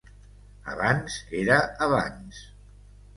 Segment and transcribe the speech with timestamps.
[0.75, 2.41] Abans era abans.